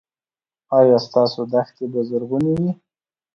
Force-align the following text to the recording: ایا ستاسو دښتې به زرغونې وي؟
ایا 0.77 0.97
ستاسو 1.05 1.41
دښتې 1.53 1.85
به 1.91 1.99
زرغونې 2.09 2.53
وي؟ 2.59 2.71